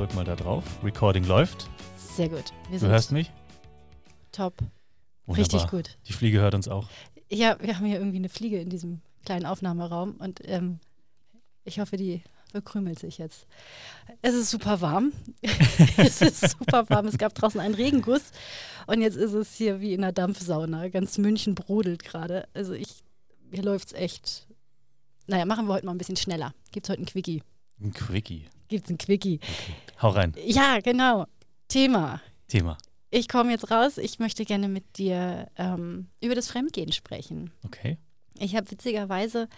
[0.00, 0.64] Drück mal da drauf.
[0.82, 1.68] Recording läuft.
[1.98, 2.54] Sehr gut.
[2.70, 3.30] Wir Du hörst mich?
[4.32, 4.54] top.
[5.26, 5.36] Wunderbar.
[5.36, 5.98] Richtig gut.
[6.08, 6.88] Die Fliege hört uns auch.
[7.30, 10.78] Ja, wir haben hier irgendwie eine Fliege in diesem kleinen Aufnahmeraum und ähm,
[11.64, 12.22] ich hoffe, die
[12.54, 13.46] bekrümelt sich jetzt.
[14.22, 15.12] Es ist super warm.
[15.98, 17.06] es ist super warm.
[17.06, 18.32] Es gab draußen einen Regenguss
[18.86, 20.88] und jetzt ist es hier wie in einer Dampfsauna.
[20.88, 22.48] Ganz München brodelt gerade.
[22.54, 23.02] Also ich,
[23.52, 24.46] hier läuft es echt.
[25.26, 26.54] Naja, machen wir heute mal ein bisschen schneller.
[26.72, 27.42] Gibt es heute ein Quickie?
[27.82, 28.46] Ein Quickie.
[28.70, 29.38] Gibt es ein Quickie?
[29.42, 29.74] Okay.
[30.00, 30.34] Hau rein.
[30.46, 31.26] Ja, genau.
[31.68, 32.22] Thema.
[32.48, 32.78] Thema.
[33.10, 33.98] Ich komme jetzt raus.
[33.98, 37.50] Ich möchte gerne mit dir ähm, über das Fremdgehen sprechen.
[37.66, 37.98] Okay.
[38.38, 39.48] Ich habe witzigerweise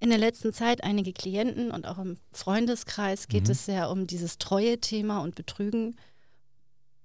[0.00, 3.50] in der letzten Zeit einige Klienten und auch im Freundeskreis geht Mhm.
[3.52, 5.96] es sehr um dieses Treue-Thema und Betrügen.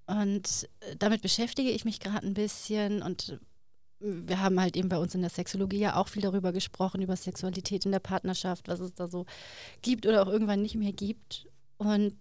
[0.07, 3.39] Und äh, damit beschäftige ich mich gerade ein bisschen und
[4.00, 7.16] wir haben halt eben bei uns in der Sexologie ja auch viel darüber gesprochen, über
[7.16, 9.25] Sexualität in der Partnerschaft, was es da so
[9.81, 11.47] gibt oder auch irgendwann nicht mehr gibt.
[11.78, 12.16] Und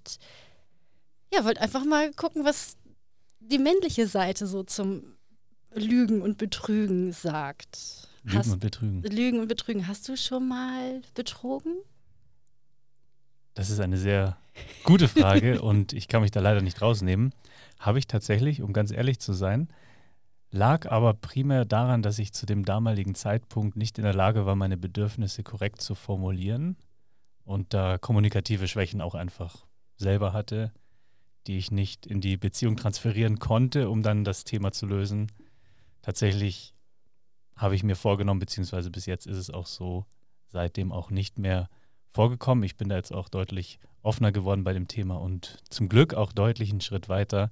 [1.32, 2.76] ja, wollte einfach mal gucken, was
[3.40, 5.16] die männliche Seite so zum
[5.72, 8.08] Lügen und Betrügen sagt.
[8.24, 9.02] Lügen Hast- und Betrügen.
[9.02, 9.86] Lügen und Betrügen.
[9.86, 11.76] Hast du schon mal betrogen?
[13.54, 14.38] Das ist eine sehr
[14.84, 17.32] gute Frage und ich kann mich da leider nicht rausnehmen.
[17.78, 19.68] Habe ich tatsächlich, um ganz ehrlich zu sein,
[20.50, 24.56] lag aber primär daran, dass ich zu dem damaligen Zeitpunkt nicht in der Lage war,
[24.56, 26.76] meine Bedürfnisse korrekt zu formulieren
[27.44, 30.72] und da kommunikative Schwächen auch einfach selber hatte,
[31.46, 35.32] die ich nicht in die Beziehung transferieren konnte, um dann das Thema zu lösen.
[36.02, 36.74] Tatsächlich
[37.56, 40.04] habe ich mir vorgenommen, beziehungsweise bis jetzt ist es auch so,
[40.48, 41.68] seitdem auch nicht mehr
[42.12, 42.64] vorgekommen.
[42.64, 46.32] Ich bin da jetzt auch deutlich offener geworden bei dem Thema und zum Glück auch
[46.32, 47.50] deutlich einen Schritt weiter,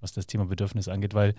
[0.00, 1.34] was das Thema Bedürfnis angeht, weil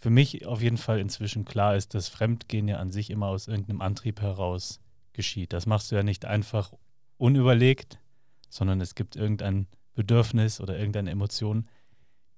[0.00, 3.48] für mich auf jeden Fall inzwischen klar ist, dass Fremdgehen ja an sich immer aus
[3.48, 4.80] irgendeinem Antrieb heraus
[5.12, 5.52] geschieht.
[5.52, 6.72] Das machst du ja nicht einfach
[7.18, 7.98] unüberlegt,
[8.48, 11.68] sondern es gibt irgendein Bedürfnis oder irgendeine Emotion,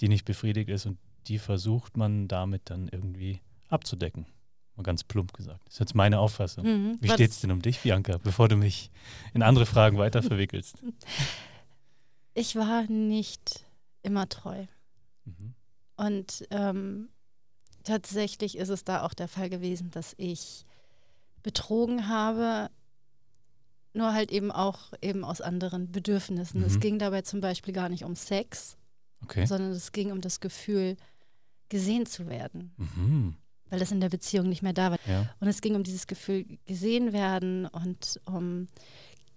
[0.00, 4.26] die nicht befriedigt ist und die versucht man damit dann irgendwie abzudecken.
[4.74, 5.60] Mal ganz plump gesagt.
[5.66, 6.64] Das ist jetzt meine Auffassung.
[6.64, 6.98] Mhm.
[7.00, 8.90] Wie War steht's denn um dich, Bianca, bevor du mich
[9.34, 10.82] in andere Fragen weiter verwickelst?
[12.34, 13.64] Ich war nicht
[14.02, 14.64] immer treu.
[15.26, 15.54] Mhm.
[15.96, 17.10] Und ähm,
[17.82, 20.64] tatsächlich ist es da auch der Fall gewesen, dass ich
[21.42, 22.70] betrogen habe,
[23.94, 26.62] nur halt eben auch eben aus anderen Bedürfnissen.
[26.62, 26.80] Es Mhm.
[26.80, 28.76] ging dabei zum Beispiel gar nicht um Sex,
[29.24, 29.44] Okay.
[29.46, 30.96] sondern es ging um das Gefühl,
[31.68, 33.36] gesehen zu werden, Mhm.
[33.70, 34.98] weil das in der Beziehung nicht mehr da war.
[35.06, 35.28] Ja.
[35.40, 38.66] Und es ging um dieses Gefühl, gesehen werden und um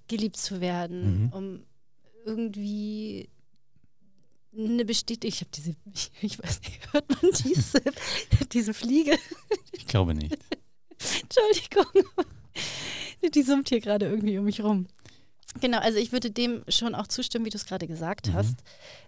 [0.07, 1.29] geliebt zu werden, Mhm.
[1.33, 1.63] um
[2.25, 3.29] irgendwie
[4.57, 5.29] eine Bestätigung.
[5.33, 7.81] Ich habe diese, ich, ich weiß nicht, hört man diese,
[8.51, 9.17] diese Fliege?
[9.73, 10.37] Ich glaube nicht.
[11.21, 11.85] Entschuldigung.
[13.33, 14.87] Die summt hier gerade irgendwie um mich rum.
[15.61, 18.33] Genau, also ich würde dem schon auch zustimmen, wie du es gerade gesagt Mhm.
[18.33, 18.55] hast.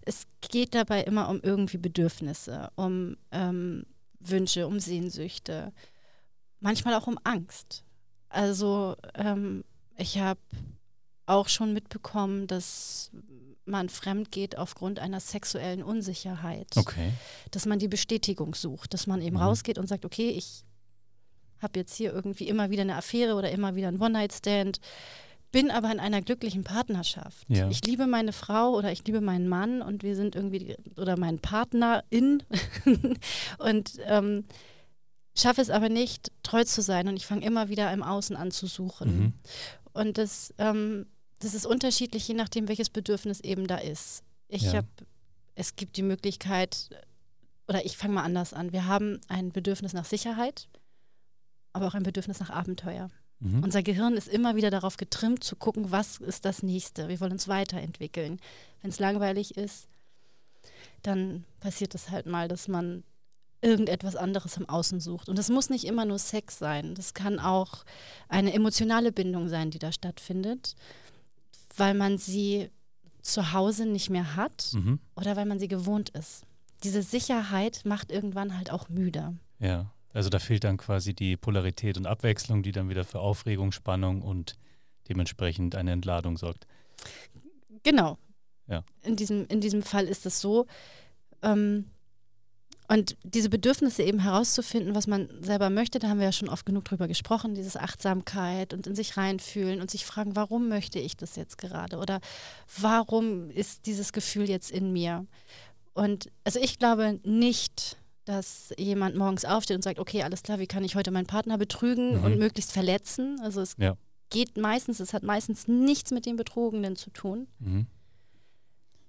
[0.03, 3.85] Es geht dabei immer um irgendwie Bedürfnisse, um ähm,
[4.19, 5.73] Wünsche, um Sehnsüchte,
[6.59, 7.83] manchmal auch um Angst.
[8.29, 9.63] Also ähm,
[9.97, 10.39] ich habe
[11.27, 13.11] auch schon mitbekommen, dass
[13.65, 17.11] man fremd geht aufgrund einer sexuellen Unsicherheit Okay.
[17.51, 19.41] dass man die Bestätigung sucht, dass man eben Mhm.
[19.43, 20.63] rausgeht und sagt, okay, ich
[21.61, 24.79] habe jetzt hier irgendwie immer wieder eine Affäre oder immer wieder einen One-Night-Stand,
[25.51, 27.45] bin aber in einer glücklichen Partnerschaft.
[27.49, 27.67] Ja.
[27.69, 31.39] Ich liebe meine Frau oder ich liebe meinen Mann und wir sind irgendwie, oder meinen
[31.39, 32.43] Partnerin
[33.57, 34.45] und ähm,
[35.35, 38.51] schaffe es aber nicht, treu zu sein und ich fange immer wieder im Außen an
[38.51, 39.17] zu suchen.
[39.17, 39.33] Mhm.
[39.93, 41.07] Und das, ähm,
[41.39, 44.23] das ist unterschiedlich, je nachdem, welches Bedürfnis eben da ist.
[44.47, 44.73] Ich Ja.
[44.77, 44.87] habe,
[45.55, 46.89] es gibt die Möglichkeit,
[47.67, 48.71] oder ich fange mal anders an.
[48.71, 50.67] Wir haben ein Bedürfnis nach Sicherheit,
[51.73, 53.09] aber auch ein Bedürfnis nach Abenteuer.
[53.39, 53.63] Mhm.
[53.63, 57.07] Unser Gehirn ist immer wieder darauf getrimmt, zu gucken, was ist das Nächste.
[57.07, 58.39] Wir wollen uns weiterentwickeln.
[58.81, 59.87] Wenn es langweilig ist,
[61.03, 63.03] dann passiert es halt mal, dass man
[63.61, 65.29] irgendetwas anderes im Außen sucht.
[65.29, 66.95] Und es muss nicht immer nur Sex sein.
[66.95, 67.83] Das kann auch
[68.29, 70.75] eine emotionale Bindung sein, die da stattfindet,
[71.77, 72.69] weil man sie
[73.21, 74.99] zu Hause nicht mehr hat Mhm.
[75.15, 76.43] oder weil man sie gewohnt ist.
[76.83, 79.35] Diese Sicherheit macht irgendwann halt auch müde.
[79.59, 79.91] Ja.
[80.13, 84.21] Also da fehlt dann quasi die Polarität und Abwechslung, die dann wieder für Aufregung, Spannung
[84.21, 84.55] und
[85.09, 86.65] dementsprechend eine Entladung sorgt.
[87.83, 88.17] Genau.
[88.67, 88.83] Ja.
[89.03, 90.65] In diesem, in diesem Fall ist es so.
[91.41, 91.85] Ähm,
[92.89, 96.65] und diese Bedürfnisse eben herauszufinden, was man selber möchte, da haben wir ja schon oft
[96.65, 101.17] genug drüber gesprochen, diese Achtsamkeit und in sich reinfühlen und sich fragen, warum möchte ich
[101.17, 102.21] das jetzt gerade oder
[102.79, 105.25] warum ist dieses Gefühl jetzt in mir?
[105.93, 110.67] Und also ich glaube nicht, dass jemand morgens aufsteht und sagt, okay, alles klar, wie
[110.67, 112.23] kann ich heute meinen Partner betrügen mhm.
[112.23, 113.39] und möglichst verletzen?
[113.41, 113.97] Also es ja.
[114.29, 117.87] geht meistens, es hat meistens nichts mit dem Betrogenen zu tun, mhm.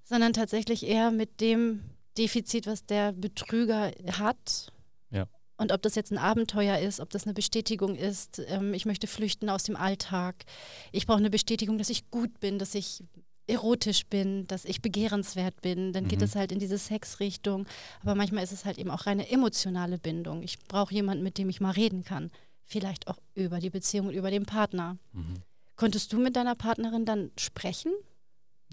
[0.02, 1.82] sondern tatsächlich eher mit dem,
[2.18, 4.72] Defizit, was der Betrüger hat.
[5.10, 5.26] Ja.
[5.56, 9.06] Und ob das jetzt ein Abenteuer ist, ob das eine Bestätigung ist, ähm, ich möchte
[9.06, 10.44] flüchten aus dem Alltag.
[10.92, 13.02] Ich brauche eine Bestätigung, dass ich gut bin, dass ich
[13.48, 16.08] erotisch bin, dass ich begehrenswert bin, dann mhm.
[16.08, 17.66] geht es halt in diese Sexrichtung.
[18.02, 20.42] Aber manchmal ist es halt eben auch reine emotionale Bindung.
[20.42, 22.30] Ich brauche jemanden, mit dem ich mal reden kann.
[22.64, 24.98] Vielleicht auch über die Beziehung und über den Partner.
[25.12, 25.42] Mhm.
[25.76, 27.92] Konntest du mit deiner Partnerin dann sprechen?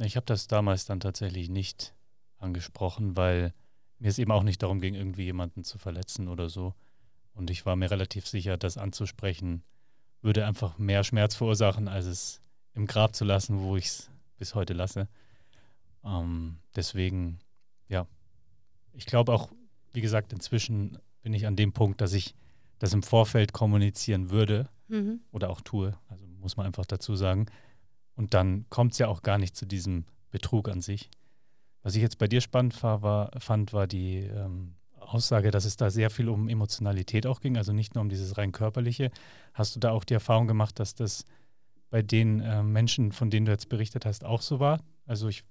[0.01, 1.94] Ich habe das damals dann tatsächlich nicht
[2.38, 3.54] angesprochen, weil
[4.00, 6.74] mir es eben auch nicht darum ging, irgendwie jemanden zu verletzen oder so.
[7.34, 9.64] Und ich war mir relativ sicher, das anzusprechen
[10.22, 12.42] würde einfach mehr Schmerz verursachen, als es
[12.74, 15.08] im Grab zu lassen, wo ich es bis heute lasse.
[16.04, 17.40] Ähm, deswegen,
[17.88, 18.08] ja,
[18.94, 19.52] ich glaube auch,
[19.94, 22.36] wie gesagt, inzwischen bin ich an dem Punkt, dass ich
[22.80, 25.22] das im Vorfeld kommunizieren würde mhm.
[25.31, 25.98] oder auch tue.
[26.08, 27.46] Also muss man einfach dazu sagen.
[28.16, 31.10] Und dann kommt es ja auch gar nicht zu diesem Betrug an sich.
[31.86, 35.92] Was ich jetzt bei dir spannend war, fand, war die ähm, Aussage, dass es da
[35.92, 39.12] sehr viel um Emotionalität auch ging, also nicht nur um dieses rein körperliche.
[39.54, 41.26] Hast du da auch die Erfahrung gemacht, dass das
[41.92, 44.82] bei den äh, Menschen, von denen du jetzt berichtet hast, auch so war?
[45.06, 45.44] Also ich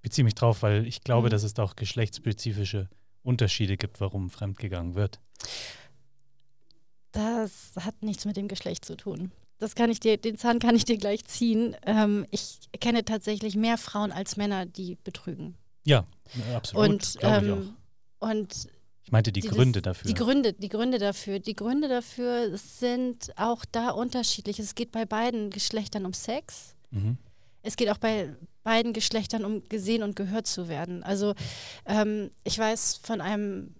[0.00, 1.32] beziehe mich drauf, weil ich glaube, mhm.
[1.32, 2.88] dass es da auch geschlechtsspezifische
[3.22, 5.20] Unterschiede gibt, warum fremdgegangen wird.
[7.12, 9.30] Das hat nichts mit dem Geschlecht zu tun
[9.60, 11.76] das kann ich dir, den Zahn kann ich dir gleich ziehen.
[11.86, 15.54] Ähm, ich kenne tatsächlich mehr Frauen als Männer, die betrügen.
[15.84, 16.04] Ja,
[16.54, 16.88] absolut.
[16.88, 18.68] Und, ähm, ich und
[19.02, 20.08] ich meinte die dieses, Gründe dafür.
[20.08, 21.38] Die Gründe, die Gründe dafür.
[21.38, 24.58] Die Gründe dafür sind auch da unterschiedlich.
[24.58, 26.74] Es geht bei beiden Geschlechtern um Sex.
[26.90, 27.18] Mhm.
[27.62, 31.02] Es geht auch bei beiden Geschlechtern um gesehen und gehört zu werden.
[31.02, 31.34] Also
[31.86, 33.74] ähm, ich weiß von einem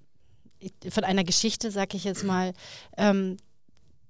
[0.91, 2.53] von einer Geschichte, sag ich jetzt mal,
[2.99, 3.39] ähm,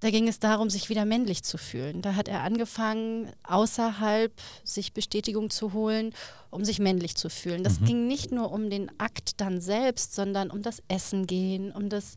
[0.01, 2.03] da ging es darum, sich wieder männlich zu fühlen.
[2.03, 4.33] Da hat er angefangen, außerhalb
[4.65, 6.15] sich Bestätigung zu holen,
[6.51, 7.63] um sich männlich zu fühlen.
[7.63, 7.85] Das mhm.
[7.85, 12.17] ging nicht nur um den Akt dann selbst, sondern um das Essen gehen, um das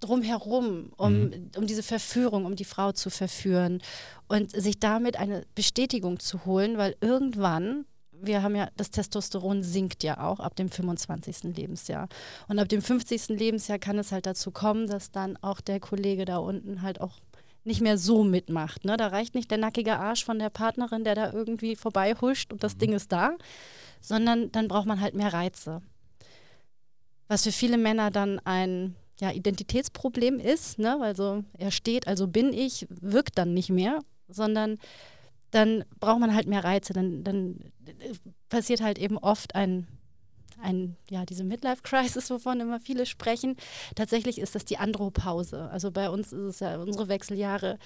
[0.00, 1.50] drumherum, um, mhm.
[1.56, 3.82] um diese Verführung, um die Frau zu verführen
[4.28, 7.84] und sich damit eine Bestätigung zu holen, weil irgendwann
[8.22, 11.54] wir haben ja, das Testosteron sinkt ja auch ab dem 25.
[11.56, 12.08] Lebensjahr.
[12.48, 13.28] Und ab dem 50.
[13.28, 17.18] Lebensjahr kann es halt dazu kommen, dass dann auch der Kollege da unten halt auch
[17.64, 18.84] nicht mehr so mitmacht.
[18.84, 18.96] Ne?
[18.96, 22.74] Da reicht nicht der nackige Arsch von der Partnerin, der da irgendwie vorbeihuscht und das
[22.74, 22.78] mhm.
[22.78, 23.32] Ding ist da,
[24.00, 25.82] sondern dann braucht man halt mehr Reize.
[27.28, 30.98] Was für viele Männer dann ein ja, Identitätsproblem ist, ne?
[31.00, 34.78] also er steht, also bin ich, wirkt dann nicht mehr, sondern
[35.50, 36.92] dann braucht man halt mehr Reize.
[36.92, 37.72] Dann, dann
[38.48, 39.86] passiert halt eben oft ein,
[40.60, 43.56] ein, ja, diese Midlife-Crisis, wovon immer viele sprechen.
[43.94, 45.68] Tatsächlich ist das die Andropause.
[45.70, 47.78] Also bei uns ist es ja unsere Wechseljahre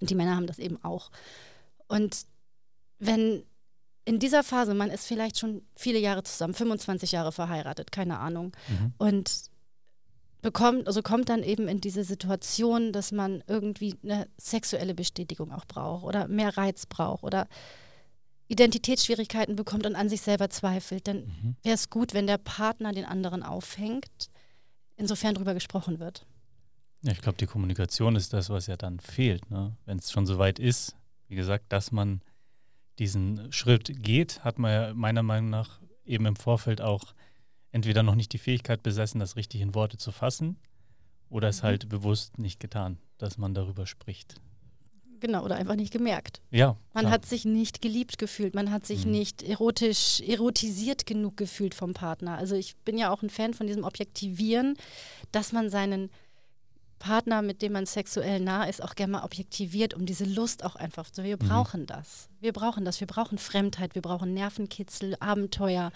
[0.00, 1.10] und die Männer haben das eben auch.
[1.86, 2.26] Und
[2.98, 3.44] wenn
[4.04, 8.56] in dieser Phase, man ist vielleicht schon viele Jahre zusammen, 25 Jahre verheiratet, keine Ahnung,
[8.68, 8.94] mhm.
[8.96, 9.50] und
[10.42, 15.64] bekommt, also kommt dann eben in diese Situation, dass man irgendwie eine sexuelle Bestätigung auch
[15.64, 17.48] braucht oder mehr Reiz braucht oder
[18.48, 21.56] Identitätsschwierigkeiten bekommt und an sich selber zweifelt, dann mhm.
[21.62, 24.30] wäre es gut, wenn der Partner den anderen aufhängt,
[24.96, 26.26] insofern darüber gesprochen wird.
[27.02, 29.50] Ja, ich glaube, die Kommunikation ist das, was ja dann fehlt.
[29.50, 29.76] Ne?
[29.84, 30.96] Wenn es schon so weit ist,
[31.28, 32.22] wie gesagt, dass man
[32.98, 37.14] diesen Schritt geht, hat man ja meiner Meinung nach eben im Vorfeld auch
[37.78, 40.56] entweder noch nicht die Fähigkeit besessen, das richtig in Worte zu fassen,
[41.30, 41.66] oder es mhm.
[41.66, 44.34] halt bewusst nicht getan, dass man darüber spricht.
[45.20, 46.40] Genau, oder einfach nicht gemerkt.
[46.50, 46.76] Ja.
[46.92, 47.12] Man klar.
[47.12, 49.12] hat sich nicht geliebt gefühlt, man hat sich mhm.
[49.12, 52.36] nicht erotisch, erotisiert genug gefühlt vom Partner.
[52.36, 54.76] Also ich bin ja auch ein Fan von diesem Objektivieren,
[55.30, 56.10] dass man seinen
[56.98, 60.74] Partner, mit dem man sexuell nah ist, auch gerne mal objektiviert, um diese Lust auch
[60.74, 61.22] einfach zu.
[61.22, 61.48] Wir mhm.
[61.48, 62.28] brauchen das.
[62.40, 62.98] Wir brauchen das.
[62.98, 65.92] Wir brauchen Fremdheit, wir brauchen Nervenkitzel, Abenteuer.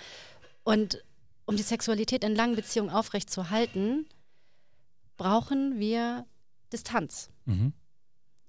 [0.62, 1.02] Und
[1.44, 4.06] um die Sexualität in langen Beziehungen aufrechtzuerhalten,
[5.16, 6.26] brauchen wir
[6.72, 7.72] Distanz mhm.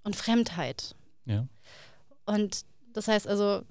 [0.04, 0.96] und Fremdheit.
[1.26, 1.48] Ja.
[2.26, 3.64] Und das heißt also,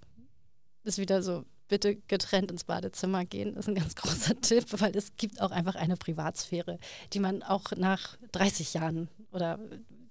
[0.84, 5.16] ist wieder so, bitte getrennt ins Badezimmer gehen, ist ein ganz großer Tipp, weil es
[5.16, 6.78] gibt auch einfach eine Privatsphäre,
[7.12, 9.58] die man auch nach 30 Jahren oder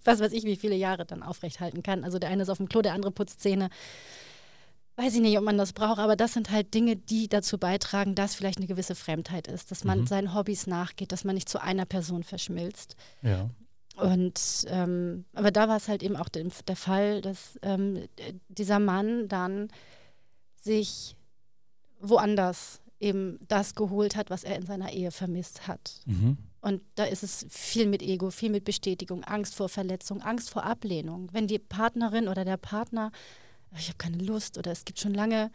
[0.04, 2.04] was weiß ich, wie viele Jahre dann aufrechthalten kann.
[2.04, 3.70] Also der eine ist auf dem Klo, der andere putzt Zähne.
[4.98, 8.14] Weiß ich nicht, ob man das braucht, aber das sind halt Dinge, die dazu beitragen,
[8.14, 10.08] dass vielleicht eine gewisse Fremdheit ist, dass man mhm.
[10.08, 12.96] seinen Hobbys nachgeht, dass man nicht zu einer Person verschmilzt.
[13.22, 13.50] Ja.
[13.96, 18.08] Und ähm, aber da war es halt eben auch der, der Fall, dass ähm,
[18.48, 19.70] dieser Mann dann
[20.56, 21.16] sich
[22.00, 26.02] woanders eben das geholt hat, was er in seiner Ehe vermisst hat.
[26.06, 26.38] Mhm.
[26.62, 30.64] Und da ist es viel mit Ego, viel mit Bestätigung, Angst vor Verletzung, Angst vor
[30.64, 31.30] Ablehnung.
[31.32, 33.12] Wenn die Partnerin oder der Partner,
[33.78, 35.52] ich habe keine Lust oder es gibt schon lange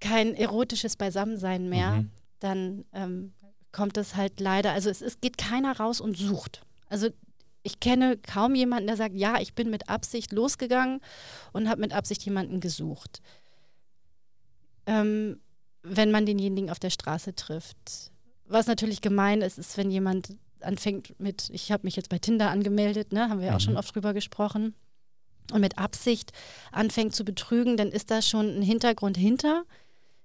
[0.00, 2.10] kein erotisches Beisammensein mehr, mhm.
[2.40, 3.32] dann ähm,
[3.72, 6.62] kommt es halt leider, also es, es geht keiner raus und sucht.
[6.88, 7.08] Also
[7.62, 11.00] ich kenne kaum jemanden, der sagt, ja, ich bin mit Absicht losgegangen
[11.52, 13.20] und habe mit Absicht jemanden gesucht.
[14.86, 15.40] Ähm,
[15.82, 18.12] wenn man denjenigen auf der Straße trifft.
[18.46, 22.50] Was natürlich gemein ist, ist, wenn jemand anfängt mit, ich habe mich jetzt bei Tinder
[22.50, 23.78] angemeldet, ne, haben wir ja auch schon mhm.
[23.78, 24.74] oft drüber gesprochen,
[25.52, 26.32] und mit Absicht
[26.72, 29.64] anfängt zu betrügen, dann ist da schon ein Hintergrund hinter,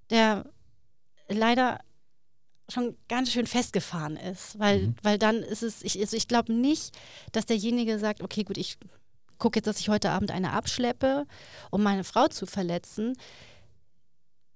[0.10, 0.46] der
[1.28, 1.80] leider
[2.70, 4.96] schon ganz schön festgefahren ist, weil, mhm.
[5.04, 6.98] weil dann ist es, ich, also ich glaube nicht,
[7.32, 8.78] dass derjenige sagt, okay, gut, ich
[9.38, 11.28] gucke jetzt, dass ich heute Abend eine abschleppe,
[11.70, 13.16] um meine Frau zu verletzen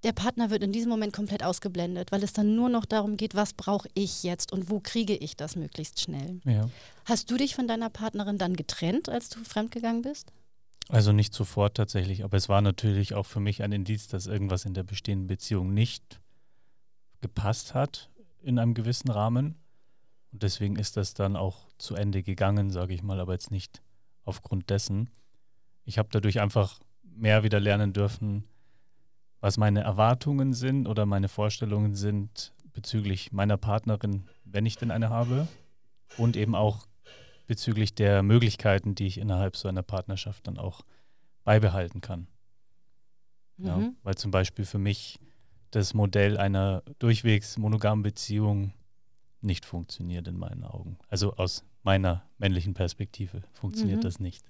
[0.04, 3.36] der Partner wird in diesem Moment komplett ausgeblendet, weil es dann nur noch darum geht,
[3.36, 6.40] was brauche ich jetzt und wo kriege ich das möglichst schnell.
[6.46, 6.70] Ja.
[7.06, 10.32] Hast du dich von deiner Partnerin dann getrennt, als du fremdgegangen bist?
[10.90, 14.66] Also nicht sofort tatsächlich, aber es war natürlich auch für mich ein Indiz, dass irgendwas
[14.66, 16.20] in der bestehenden Beziehung nicht
[17.22, 18.10] gepasst hat
[18.42, 19.56] in einem gewissen Rahmen.
[20.32, 23.84] Und deswegen ist das dann auch zu Ende gegangen, sage ich mal, aber jetzt nicht
[24.26, 25.12] aufgrund dessen.
[25.86, 28.46] Ich habe dadurch einfach mehr wieder lernen dürfen,
[29.42, 35.10] was meine Erwartungen sind oder meine Vorstellungen sind bezüglich meiner Partnerin, wenn ich denn eine
[35.10, 35.48] habe,
[36.18, 36.88] und eben auch
[37.50, 40.82] bezüglich der Möglichkeiten, die ich innerhalb so einer Partnerschaft dann auch
[41.44, 42.28] beibehalten kann.
[43.58, 43.66] Mhm.
[43.66, 45.20] Ja, weil zum Beispiel für mich
[45.72, 48.74] das Modell einer durchwegs monogamen Beziehung
[49.42, 51.00] nicht funktioniert in meinen Augen.
[51.08, 54.04] Also aus meiner männlichen Perspektive funktioniert mhm.
[54.04, 54.46] das nicht.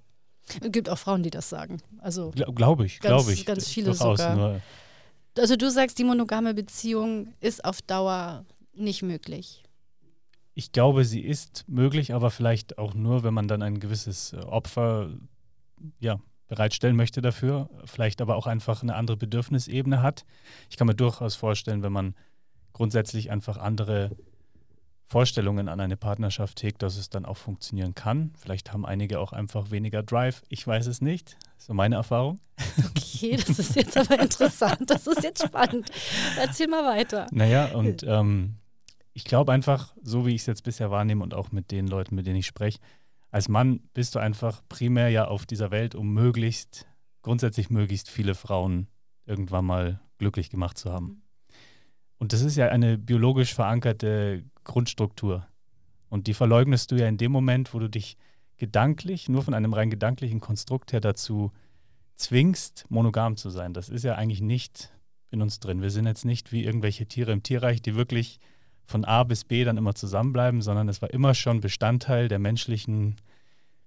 [0.61, 1.77] Es gibt auch Frauen, die das sagen.
[1.99, 3.45] Also Gla glaube ich, glaube ich.
[3.45, 4.35] Ganz viele sogar.
[4.35, 4.61] Nur
[5.37, 9.63] also du sagst, die monogame Beziehung ist auf Dauer nicht möglich.
[10.59, 14.39] Ich glaube, sie ist möglich, aber vielleicht auch nur, wenn man dann ein gewisses äh,
[14.39, 15.09] Opfer
[16.01, 20.25] ja, bereitstellen möchte dafür, vielleicht aber auch einfach eine andere Bedürfnisebene hat.
[20.69, 22.13] Ich kann mir durchaus vorstellen, wenn man
[22.73, 24.17] grundsätzlich einfach andere
[25.05, 28.33] Vorstellungen an eine Partnerschaft hegt, dass es dann auch funktionieren kann.
[28.37, 30.43] Vielleicht haben einige auch einfach weniger Drive.
[30.49, 31.37] Ich weiß es nicht.
[31.57, 32.37] So meine Erfahrung.
[32.89, 34.89] Okay, das ist jetzt aber interessant.
[34.89, 35.89] Das ist jetzt spannend.
[36.37, 37.27] Erzähl mal weiter.
[37.31, 38.55] Naja, und ähm,
[39.13, 42.15] ich glaube einfach, so wie ich es jetzt bisher wahrnehme und auch mit den Leuten,
[42.15, 42.79] mit denen ich spreche,
[43.31, 46.87] als Mann bist du einfach primär ja auf dieser Welt, um möglichst,
[47.21, 48.87] grundsätzlich möglichst viele Frauen
[49.25, 51.05] irgendwann mal glücklich gemacht zu haben.
[51.05, 51.21] Mhm.
[52.19, 55.47] Und das ist ja eine biologisch verankerte Grundstruktur.
[56.09, 58.17] Und die verleugnest du ja in dem Moment, wo du dich
[58.57, 61.51] gedanklich, nur von einem rein gedanklichen Konstrukt her dazu
[62.15, 63.73] zwingst, monogam zu sein.
[63.73, 64.91] Das ist ja eigentlich nicht
[65.31, 65.81] in uns drin.
[65.81, 68.39] Wir sind jetzt nicht wie irgendwelche Tiere im Tierreich, die wirklich
[68.89, 73.15] von A bis B dann immer zusammenbleiben, sondern es war immer schon Bestandteil der menschlichen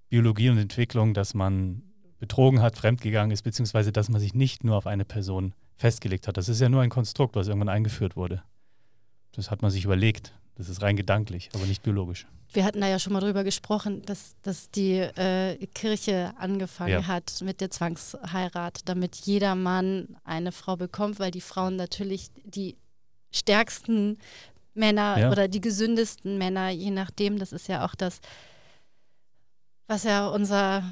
[0.09, 1.83] Biologie und Entwicklung, dass man
[2.19, 6.37] betrogen hat, fremdgegangen ist, beziehungsweise dass man sich nicht nur auf eine Person festgelegt hat.
[6.37, 8.43] Das ist ja nur ein Konstrukt, was irgendwann eingeführt wurde.
[9.33, 10.33] Das hat man sich überlegt.
[10.55, 12.27] Das ist rein gedanklich, aber nicht biologisch.
[12.53, 17.07] Wir hatten da ja schon mal drüber gesprochen, dass, dass die äh, Kirche angefangen ja.
[17.07, 22.77] hat mit der Zwangsheirat, damit jeder Mann eine Frau bekommt, weil die Frauen natürlich die
[23.33, 24.19] stärksten
[24.75, 25.31] Männer ja.
[25.31, 28.21] oder die gesündesten Männer, je nachdem, das ist ja auch das,
[29.87, 30.85] was ja unser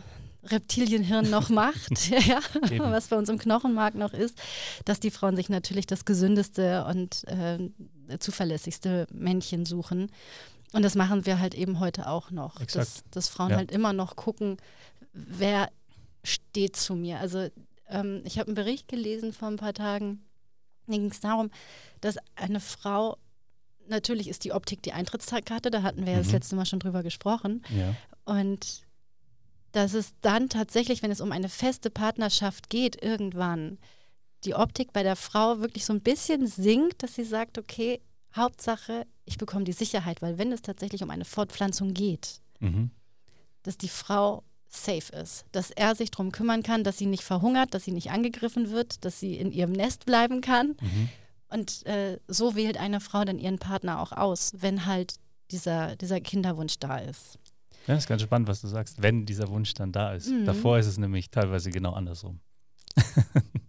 [0.45, 2.41] Reptilienhirn noch macht, ja,
[2.79, 4.41] was bei uns im Knochenmark noch ist,
[4.85, 7.59] dass die Frauen sich natürlich das gesündeste und äh,
[8.19, 10.11] zuverlässigste Männchen suchen.
[10.73, 13.57] Und das machen wir halt eben heute auch noch, dass, dass, Frauen ja.
[13.57, 14.57] halt immer noch gucken,
[15.13, 15.69] wer
[16.23, 17.19] steht zu mir.
[17.19, 17.49] Also
[17.89, 20.25] ähm, ich habe einen Bericht gelesen vor ein paar Tagen,
[20.87, 21.51] da ging es darum,
[22.01, 23.17] dass eine Frau
[23.91, 26.13] natürlich ist die Optik die Eintrittskarte, da hatten wir mhm.
[26.13, 26.33] ja das mhm.
[26.35, 27.63] letzte Mal schon drüber gesprochen.
[27.77, 27.95] Ja.
[28.25, 28.83] Und
[29.73, 33.79] dass es dann tatsächlich, wenn es um eine feste Partnerschaft geht, irgendwann
[34.45, 38.01] die Optik bei der Frau wirklich so ein bisschen sinkt, dass sie sagt, okay,
[38.35, 42.91] Hauptsache, ich bekomme die Sicherheit, weil wenn es tatsächlich um eine Fortpflanzung geht, mhm.
[43.63, 47.75] dass die Frau safe ist, dass er sich darum kümmern kann, dass sie nicht verhungert,
[47.75, 50.77] dass sie nicht angegriffen wird, dass sie in ihrem Nest bleiben kann.
[50.81, 51.09] Mhm.
[51.51, 55.17] Und äh, so wählt eine Frau dann ihren Partner auch aus, wenn halt
[55.51, 57.39] dieser, dieser Kinderwunsch da ist.
[57.87, 60.29] Ja, ist ganz spannend, was du sagst, wenn dieser Wunsch dann da ist.
[60.29, 60.45] Mhm.
[60.45, 62.41] Davor ist es nämlich teilweise genau andersrum.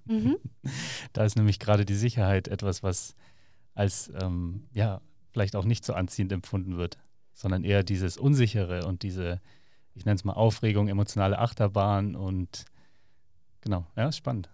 [0.05, 0.38] mhm.
[1.13, 3.15] Da ist nämlich gerade die Sicherheit etwas, was
[3.73, 6.97] als ähm, ja vielleicht auch nicht so anziehend empfunden wird,
[7.33, 9.41] sondern eher dieses Unsichere und diese,
[9.95, 12.65] ich nenne es mal Aufregung, emotionale Achterbahn und
[13.61, 14.50] genau, ja, ist spannend.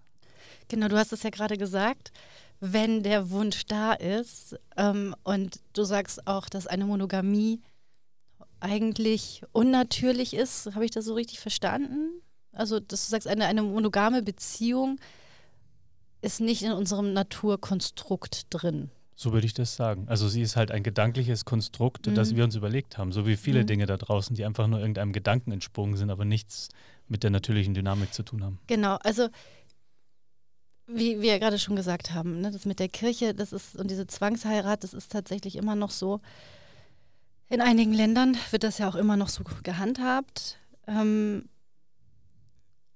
[0.70, 2.12] Genau, du hast es ja gerade gesagt,
[2.60, 7.62] wenn der Wunsch da ist ähm, und du sagst auch, dass eine Monogamie
[8.60, 12.22] eigentlich unnatürlich ist, habe ich das so richtig verstanden?
[12.52, 15.00] Also, dass du sagst, eine, eine monogame Beziehung
[16.22, 18.90] ist nicht in unserem Naturkonstrukt drin.
[19.16, 20.06] So würde ich das sagen.
[20.08, 22.16] Also sie ist halt ein gedankliches Konstrukt, mhm.
[22.16, 23.68] das wir uns überlegt haben, so wie viele mhm.
[23.68, 26.70] Dinge da draußen, die einfach nur irgendeinem Gedanken entsprungen sind, aber nichts
[27.08, 28.60] mit der natürlichen Dynamik zu tun haben.
[28.68, 29.30] Genau, also
[30.88, 33.92] wie wir ja gerade schon gesagt haben, ne, das mit der Kirche, das ist und
[33.92, 36.22] diese Zwangsheirat, das ist tatsächlich immer noch so.
[37.50, 40.58] In einigen Ländern wird das ja auch immer noch so gehandhabt.
[40.88, 41.50] Ähm,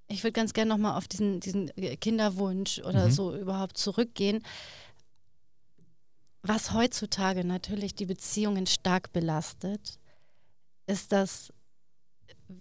[0.08, 1.70] ich würde ganz gerne nochmal auf diesen, diesen
[2.00, 3.10] Kinderwunsch oder mhm.
[3.10, 4.42] so überhaupt zurückgehen.
[6.42, 9.98] Was heutzutage natürlich die Beziehungen stark belastet,
[10.86, 11.52] ist, dass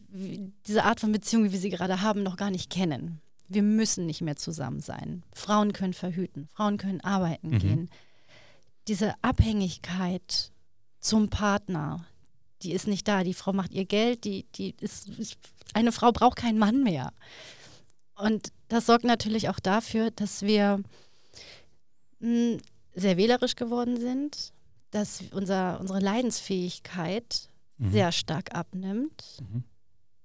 [0.07, 3.21] diese Art von Beziehung, wie wir sie gerade haben, noch gar nicht kennen.
[3.53, 5.23] Wir müssen nicht mehr zusammen sein.
[5.33, 7.59] Frauen können verhüten, Frauen können arbeiten mhm.
[7.59, 7.89] gehen.
[8.87, 10.51] Diese Abhängigkeit
[10.99, 12.05] zum Partner,
[12.61, 13.23] die ist nicht da.
[13.23, 15.09] Die Frau macht ihr Geld, die, die ist,
[15.73, 17.11] eine Frau braucht keinen Mann mehr.
[18.15, 20.81] Und das sorgt natürlich auch dafür, dass wir
[22.19, 22.57] mh, hm,
[22.93, 24.53] sehr wählerisch geworden sind,
[24.91, 27.91] dass unser, unsere Leidensfähigkeit mhm.
[27.91, 29.39] sehr stark abnimmt.
[29.41, 29.63] Mhm.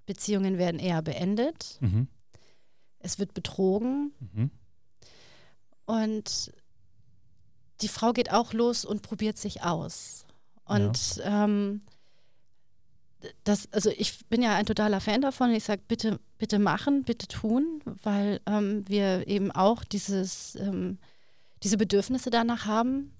[0.04, 1.78] Beziehungen werden eher beendet.
[1.80, 2.08] Mhm.
[3.06, 4.12] Es wird betrogen.
[4.18, 4.50] Mhm.
[5.86, 6.52] Und
[7.80, 10.26] die Frau geht auch los und probiert sich aus.
[10.64, 11.44] Und ja.
[11.44, 11.82] ähm,
[13.44, 15.52] das, also ich bin ja ein totaler Fan davon.
[15.52, 20.98] Ich sage, bitte, bitte machen, bitte tun, weil ähm, wir eben auch dieses, ähm,
[21.62, 23.12] diese Bedürfnisse danach haben.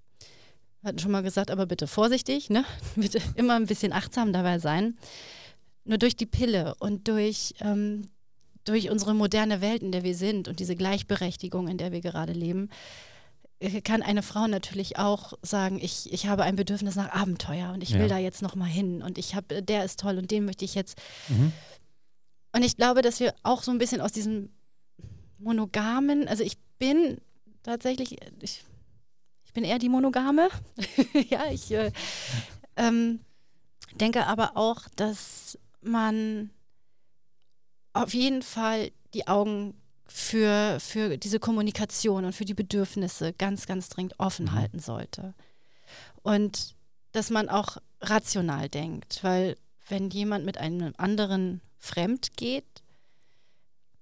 [0.81, 2.65] Wir hatten schon mal gesagt, aber bitte vorsichtig, ne?
[2.97, 4.99] bitte immer ein bisschen achtsam dabei sein.
[5.85, 8.09] Nur durch die Pille und durch, ähm,
[8.67, 12.33] durch unsere moderne Welt, in der wir sind und diese Gleichberechtigung, in der wir gerade
[12.33, 12.69] leben,
[13.61, 17.83] äh, kann eine Frau natürlich auch sagen, ich, ich habe ein Bedürfnis nach Abenteuer und
[17.83, 20.45] ich will da jetzt noch mal hin und ich habe, der ist toll und den
[20.45, 20.99] möchte ich jetzt.
[21.29, 21.53] Mhm.
[22.53, 24.51] Und ich glaube, dass wir auch so ein bisschen aus diesem
[25.39, 27.19] monogamen, also ich bin
[27.63, 28.65] tatsächlich, ich,
[29.45, 30.49] ich bin eher die Monogame.
[31.31, 31.93] ja, ich äh,
[32.77, 33.21] ähm,
[33.95, 36.51] denke aber auch, dass man
[37.97, 39.75] auf jeden Fall die Augen
[40.07, 44.53] für, für diese Kommunikation und für die Bedürfnisse ganz, ganz dringend offen mhm.
[44.53, 45.35] halten sollte.
[46.23, 46.75] Und
[47.13, 49.57] dass man auch rational denkt, weil
[49.89, 52.65] wenn jemand mit einem anderen fremd geht,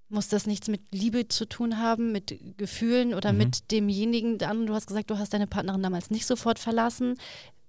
[0.08, 3.38] muss das nichts mit Liebe zu tun haben, mit Gefühlen oder mhm.
[3.38, 4.38] mit demjenigen.
[4.38, 7.16] Du hast gesagt, du hast deine Partnerin damals nicht sofort verlassen.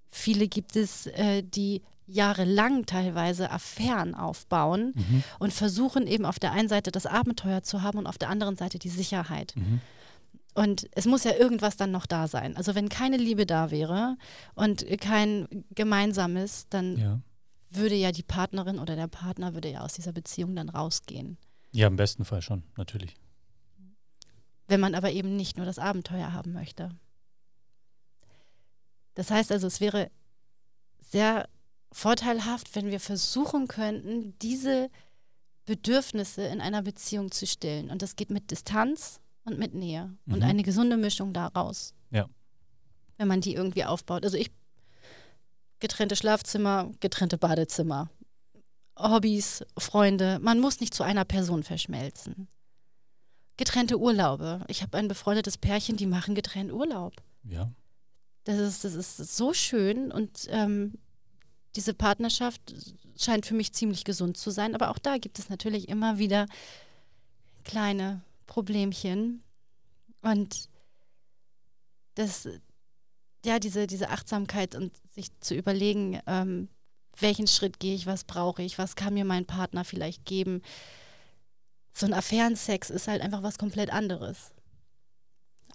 [0.10, 5.24] Viele gibt es, äh, die jahrelang teilweise Affären aufbauen mhm.
[5.40, 8.56] und versuchen eben auf der einen Seite das Abenteuer zu haben und auf der anderen
[8.56, 9.54] Seite die Sicherheit.
[9.56, 9.82] Mhm.
[10.54, 12.56] Und es muss ja irgendwas dann noch da sein.
[12.56, 14.18] Also wenn keine Liebe da wäre
[14.54, 17.20] und kein gemeinsames, dann ja.
[17.70, 21.38] würde ja die Partnerin oder der Partner würde ja aus dieser Beziehung dann rausgehen.
[21.74, 23.16] Ja, im besten Fall schon, natürlich.
[24.68, 26.90] Wenn man aber eben nicht nur das Abenteuer haben möchte.
[29.14, 30.10] Das heißt also, es wäre
[31.00, 31.50] sehr
[31.96, 34.90] vorteilhaft, wenn wir versuchen könnten, diese
[35.66, 37.90] Bedürfnisse in einer Beziehung zu stillen.
[37.90, 40.34] Und das geht mit Distanz und mit Nähe mhm.
[40.34, 41.94] und eine gesunde Mischung daraus.
[42.12, 42.28] Ja.
[43.18, 44.26] Wenn man die irgendwie aufbaut.
[44.26, 44.52] Also ich
[45.80, 48.10] getrennte Schlafzimmer, getrennte Badezimmer,
[49.00, 50.40] Hobbys, Freunde.
[50.40, 52.50] Man muss nicht zu einer Person verschmelzen.
[53.56, 54.66] Getrennte Urlaube.
[54.68, 57.14] Ich habe ein befreundetes Pärchen, die machen getrennt Urlaub.
[57.44, 57.72] Ja.
[58.44, 61.00] Das ist, das ist so schön und ähm,
[61.76, 62.62] diese Partnerschaft
[63.18, 64.76] scheint für mich ziemlich gesund zu sein.
[64.76, 66.46] Aber auch da gibt es natürlich immer wieder
[67.64, 69.44] kleine Problemchen.
[70.22, 70.70] Und
[72.16, 72.48] das,
[73.46, 76.70] ja, diese, diese Achtsamkeit und sich zu überlegen, ähm,
[77.20, 80.62] welchen Schritt gehe ich, was brauche ich, was kann mir mein Partner vielleicht geben.
[81.94, 84.52] So ein Affärensex ist halt einfach was komplett anderes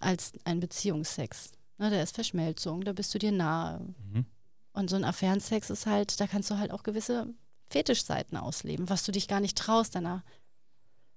[0.00, 1.52] als ein Beziehungsex.
[1.78, 3.80] Na, der ist Verschmelzung, da bist du dir nahe.
[4.12, 4.26] Mhm.
[4.72, 7.26] Und so ein Affärensex ist halt, da kannst du halt auch gewisse
[7.70, 10.24] Fetischseiten ausleben, was du dich gar nicht traust, deiner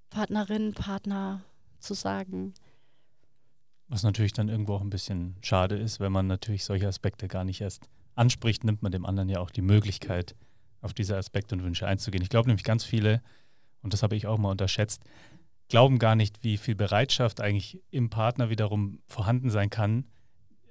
[0.09, 1.43] Partnerin, Partner
[1.79, 2.53] zu sagen.
[3.87, 7.43] Was natürlich dann irgendwo auch ein bisschen schade ist, wenn man natürlich solche Aspekte gar
[7.43, 10.35] nicht erst anspricht, nimmt man dem anderen ja auch die Möglichkeit,
[10.81, 12.23] auf diese Aspekte und Wünsche einzugehen.
[12.23, 13.21] Ich glaube nämlich ganz viele,
[13.81, 15.03] und das habe ich auch mal unterschätzt,
[15.69, 20.05] glauben gar nicht, wie viel Bereitschaft eigentlich im Partner wiederum vorhanden sein kann,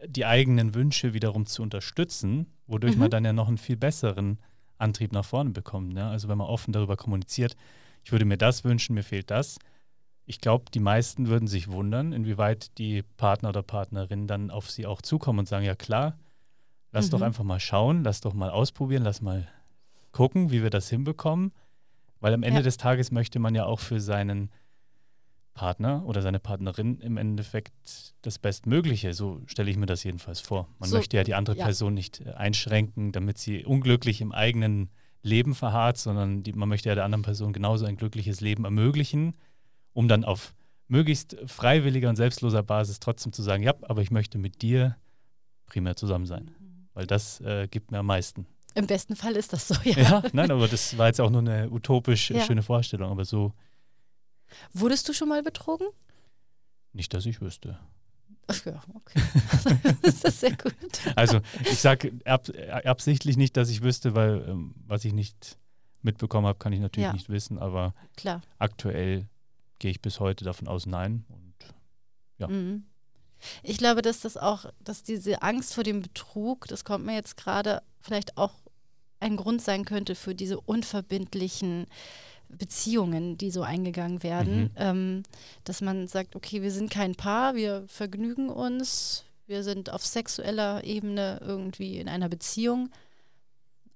[0.07, 3.01] die eigenen Wünsche wiederum zu unterstützen, wodurch mhm.
[3.01, 4.39] man dann ja noch einen viel besseren
[4.79, 5.93] Antrieb nach vorne bekommt.
[5.93, 6.07] Ne?
[6.07, 7.57] Also wenn man offen darüber kommuniziert,
[8.05, 9.59] ich würde mir das wünschen, mir fehlt das.
[10.25, 14.87] Ich glaube, die meisten würden sich wundern, inwieweit die Partner oder Partnerin dann auf sie
[14.87, 16.19] auch zukommen und sagen, ja klar,
[16.91, 17.11] lass mhm.
[17.11, 19.49] doch einfach mal schauen, lass doch mal ausprobieren, lass mal
[20.13, 21.53] gucken, wie wir das hinbekommen.
[22.21, 22.63] Weil am Ende ja.
[22.63, 24.51] des Tages möchte man ja auch für seinen
[25.55, 29.12] Partner oder seine Partnerin im Endeffekt das Bestmögliche.
[29.15, 30.69] So stelle ich mir das jedenfalls vor.
[30.79, 31.65] Man so, möchte ja die andere ja.
[31.65, 34.91] Person nicht äh, einschränken, damit sie unglücklich im eigenen
[35.23, 39.35] Leben verharrt, sondern die, man möchte ja der anderen Person genauso ein glückliches Leben ermöglichen,
[39.93, 40.55] um dann auf
[40.88, 44.97] möglichst freiwilliger und selbstloser Basis trotzdem zu sagen, ja, aber ich möchte mit dir
[45.67, 46.88] primär zusammen sein, mhm.
[46.93, 48.47] weil das äh, gibt mir am meisten.
[48.75, 49.97] Im besten Fall ist das so, ja.
[49.97, 52.41] Ja, nein, aber das war jetzt auch nur eine utopisch ja.
[52.41, 53.53] schöne Vorstellung, aber so.
[54.73, 55.87] Wurdest du schon mal betrogen?
[56.93, 57.79] Nicht, dass ich wüsste.
[58.47, 59.23] Ach ja, okay.
[60.03, 60.75] das ist sehr gut.
[61.17, 62.49] Also ich sage ab,
[62.85, 65.59] absichtlich nicht, dass ich wüsste, weil ähm, was ich nicht
[66.03, 67.12] mitbekommen habe, kann ich natürlich ja.
[67.12, 68.43] nicht wissen, aber Klar.
[68.59, 69.29] aktuell
[69.79, 71.25] gehe ich bis heute davon aus, nein.
[71.29, 71.55] Und
[72.38, 72.49] ja.
[72.49, 72.85] Mhm.
[73.62, 77.37] Ich glaube, dass das auch, dass diese Angst vor dem Betrug, das kommt mir jetzt
[77.37, 78.53] gerade vielleicht auch
[79.21, 81.87] ein Grund sein könnte für diese unverbindlichen
[82.57, 84.71] Beziehungen, die so eingegangen werden, mhm.
[84.77, 85.23] ähm,
[85.65, 90.85] dass man sagt, okay, wir sind kein Paar, wir vergnügen uns, wir sind auf sexueller
[90.85, 92.91] Ebene irgendwie in einer Beziehung,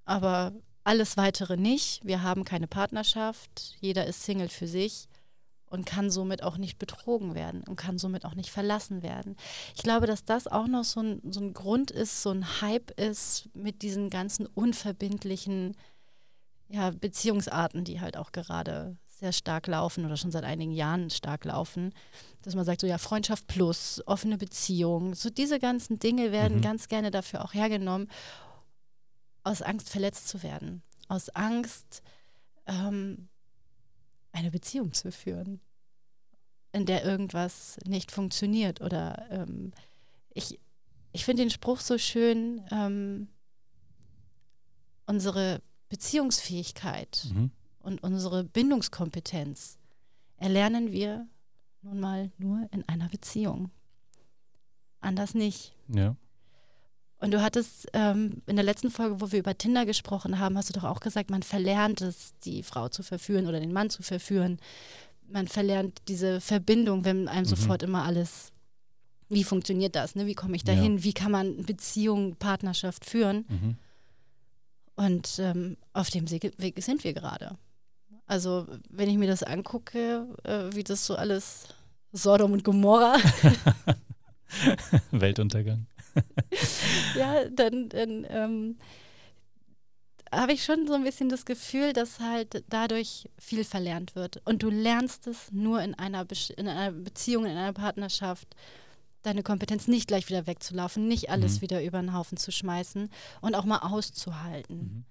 [0.05, 2.05] aber alles weitere nicht.
[2.05, 5.07] Wir haben keine Partnerschaft, jeder ist Single für sich
[5.69, 9.35] und kann somit auch nicht betrogen werden und kann somit auch nicht verlassen werden.
[9.75, 12.91] Ich glaube, dass das auch noch so ein, so ein Grund ist, so ein Hype
[12.99, 15.75] ist mit diesen ganzen unverbindlichen
[16.69, 21.45] ja, Beziehungsarten, die halt auch gerade sehr stark laufen oder schon seit einigen Jahren stark
[21.45, 21.93] laufen,
[22.43, 26.61] dass man sagt, so ja, Freundschaft plus, offene Beziehung, so diese ganzen Dinge werden mhm.
[26.61, 28.09] ganz gerne dafür auch hergenommen,
[29.43, 32.03] aus Angst verletzt zu werden, aus Angst,
[32.67, 33.27] ähm,
[34.33, 35.61] eine Beziehung zu führen,
[36.71, 38.81] in der irgendwas nicht funktioniert.
[38.81, 39.71] Oder ähm,
[40.33, 40.59] ich,
[41.11, 43.29] ich finde den Spruch so schön, ähm,
[45.07, 47.51] unsere Beziehungsfähigkeit mhm.
[47.79, 49.77] und unsere Bindungskompetenz
[50.37, 51.27] erlernen wir
[51.81, 53.71] nun mal nur in einer Beziehung.
[54.99, 55.73] Anders nicht.
[55.87, 56.15] Ja.
[57.19, 60.69] Und du hattest ähm, in der letzten Folge, wo wir über Tinder gesprochen haben, hast
[60.69, 64.03] du doch auch gesagt, man verlernt es, die Frau zu verführen oder den Mann zu
[64.03, 64.59] verführen.
[65.27, 67.49] Man verlernt diese Verbindung, wenn einem mhm.
[67.49, 68.51] sofort immer alles,
[69.29, 70.27] wie funktioniert das, ne?
[70.27, 71.03] wie komme ich dahin, ja.
[71.03, 73.45] wie kann man Beziehung, Partnerschaft führen.
[73.49, 73.77] Mhm.
[74.97, 77.55] Und ähm, auf dem Weg sind wir gerade.
[78.25, 81.67] Also wenn ich mir das angucke, äh, wie das so alles
[82.11, 83.15] Sodom und Gomorra.
[85.11, 85.85] Weltuntergang.
[87.15, 88.77] ja, dann, dann ähm,
[90.31, 94.41] habe ich schon so ein bisschen das Gefühl, dass halt dadurch viel verlernt wird.
[94.45, 98.55] Und du lernst es nur in einer, Be in einer Beziehung, in einer Partnerschaft,
[99.27, 101.61] deine Kompetenz nicht gleich wieder wegzulaufen, nicht alles mhm.
[101.61, 103.09] wieder über den Haufen zu schmeißen
[103.41, 104.77] und auch mal auszuhalten.
[104.77, 105.05] Mhm.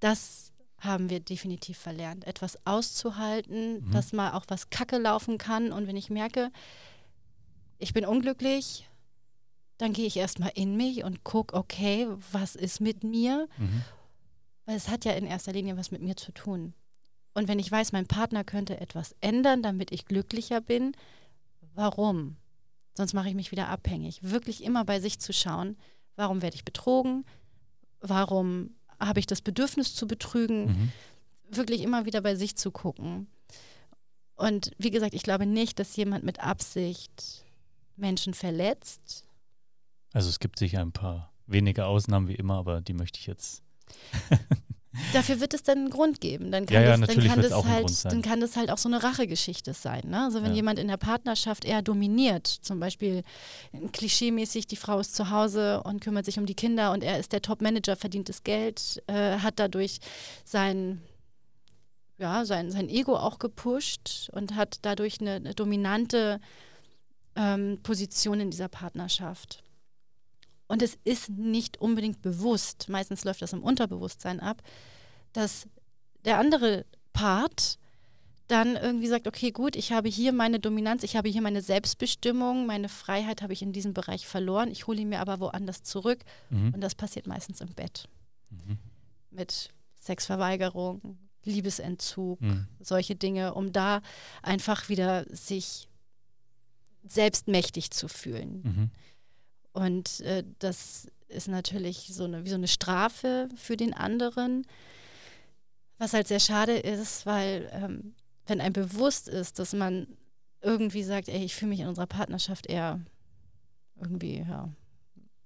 [0.00, 2.26] Das haben wir definitiv verlernt.
[2.26, 3.90] Etwas auszuhalten, mhm.
[3.90, 5.72] dass mal auch was Kacke laufen kann.
[5.72, 6.50] Und wenn ich merke,
[7.78, 8.88] ich bin unglücklich,
[9.78, 13.48] dann gehe ich erstmal in mich und gucke, okay, was ist mit mir?
[13.58, 13.82] Mhm.
[14.64, 16.74] Weil es hat ja in erster Linie was mit mir zu tun.
[17.34, 20.92] Und wenn ich weiß, mein Partner könnte etwas ändern, damit ich glücklicher bin,
[21.74, 22.36] warum?
[22.96, 24.20] Sonst mache ich mich wieder abhängig.
[24.22, 25.76] Wirklich immer bei sich zu schauen,
[26.16, 27.24] warum werde ich betrogen?
[28.00, 30.66] Warum habe ich das Bedürfnis zu betrügen?
[30.66, 30.92] Mhm.
[31.50, 33.28] Wirklich immer wieder bei sich zu gucken.
[34.34, 37.44] Und wie gesagt, ich glaube nicht, dass jemand mit Absicht
[37.96, 39.26] Menschen verletzt
[40.16, 43.62] also es gibt sicher ein paar wenige Ausnahmen wie immer, aber die möchte ich jetzt.
[45.12, 46.50] Dafür wird es dann einen Grund geben.
[46.50, 49.02] Dann kann, ja, das, dann kann das halt, dann kann das halt auch so eine
[49.02, 50.02] Rachegeschichte sein.
[50.08, 50.24] Ne?
[50.24, 50.56] Also wenn ja.
[50.56, 53.22] jemand in der Partnerschaft eher dominiert, zum Beispiel
[53.92, 57.32] klischeemäßig, die Frau ist zu Hause und kümmert sich um die Kinder und er ist
[57.32, 59.98] der Top-Manager, verdient das Geld, äh, hat dadurch
[60.44, 61.00] sein
[62.18, 66.40] ja, sein, sein Ego auch gepusht und hat dadurch eine, eine dominante
[67.36, 69.62] ähm, Position in dieser Partnerschaft.
[70.68, 74.62] Und es ist nicht unbedingt bewusst, meistens läuft das im Unterbewusstsein ab,
[75.32, 75.68] dass
[76.24, 77.78] der andere Part
[78.48, 82.66] dann irgendwie sagt, okay, gut, ich habe hier meine Dominanz, ich habe hier meine Selbstbestimmung,
[82.66, 86.20] meine Freiheit habe ich in diesem Bereich verloren, ich hole ihn mir aber woanders zurück.
[86.50, 86.74] Mhm.
[86.74, 88.08] Und das passiert meistens im Bett.
[88.50, 88.78] Mhm.
[89.30, 92.68] Mit Sexverweigerung, Liebesentzug, mhm.
[92.80, 94.00] solche Dinge, um da
[94.42, 95.88] einfach wieder sich
[97.08, 98.90] selbstmächtig zu fühlen.
[99.76, 104.66] Und äh, das ist natürlich so eine, wie so eine Strafe für den anderen,
[105.98, 108.14] was halt sehr schade ist, weil ähm,
[108.46, 110.06] wenn einem bewusst ist, dass man
[110.62, 113.00] irgendwie sagt, ey, ich fühle mich in unserer Partnerschaft eher
[114.00, 114.70] irgendwie ja,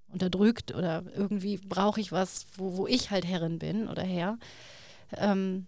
[0.06, 4.38] unterdrückt oder irgendwie brauche ich was, wo, wo ich halt Herrin bin oder Herr,
[5.16, 5.66] ähm,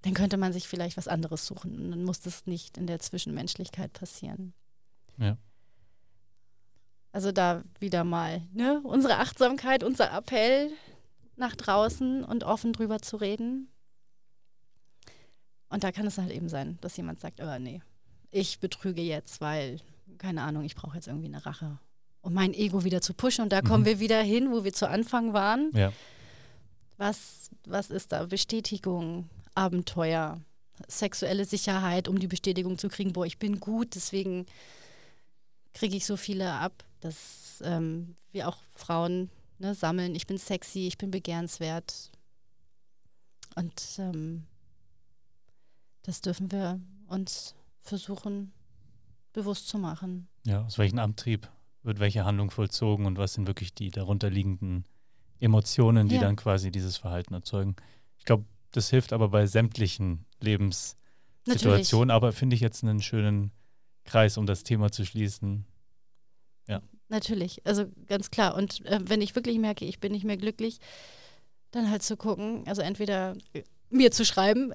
[0.00, 1.78] dann könnte man sich vielleicht was anderes suchen.
[1.78, 4.54] Und dann muss das nicht in der Zwischenmenschlichkeit passieren.
[5.18, 5.36] Ja.
[7.14, 8.80] Also da wieder mal ne?
[8.82, 10.72] unsere Achtsamkeit, unser Appell
[11.36, 13.68] nach draußen und offen drüber zu reden.
[15.68, 17.80] Und da kann es halt eben sein, dass jemand sagt, oh nee,
[18.32, 19.78] ich betrüge jetzt, weil,
[20.18, 21.78] keine Ahnung, ich brauche jetzt irgendwie eine Rache.
[22.20, 23.44] Um mein Ego wieder zu pushen.
[23.44, 23.66] Und da mhm.
[23.68, 25.70] kommen wir wieder hin, wo wir zu Anfang waren.
[25.72, 25.92] Ja.
[26.96, 28.26] Was, was ist da?
[28.26, 30.40] Bestätigung, Abenteuer,
[30.88, 34.46] sexuelle Sicherheit, um die Bestätigung zu kriegen, boah, ich bin gut, deswegen
[35.74, 40.86] kriege ich so viele ab, dass ähm, wir auch Frauen ne, sammeln, ich bin sexy,
[40.86, 42.10] ich bin begehrenswert.
[43.56, 44.46] Und ähm,
[46.02, 48.52] das dürfen wir uns versuchen
[49.32, 50.28] bewusst zu machen.
[50.46, 51.50] Ja, aus welchem Antrieb
[51.82, 54.84] wird welche Handlung vollzogen und was sind wirklich die darunterliegenden
[55.40, 56.22] Emotionen, die ja.
[56.22, 57.76] dann quasi dieses Verhalten erzeugen.
[58.18, 62.10] Ich glaube, das hilft aber bei sämtlichen Lebenssituationen, Natürlich.
[62.10, 63.50] aber finde ich jetzt einen schönen
[64.04, 65.64] Kreis, um das Thema zu schließen.
[66.68, 66.82] Ja.
[67.08, 68.54] Natürlich, also ganz klar.
[68.54, 70.78] Und äh, wenn ich wirklich merke, ich bin nicht mehr glücklich,
[71.70, 73.34] dann halt zu gucken, also entweder
[73.94, 74.72] mir zu schreiben.